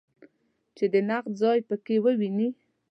[0.77, 2.49] چې د نقد ځای په کې وویني.